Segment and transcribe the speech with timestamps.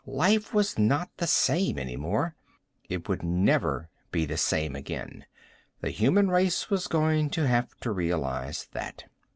[0.07, 2.33] Life was not the same, anymore.
[2.89, 5.27] It would never be the same again.
[5.81, 9.03] The human race was going to have to realize that.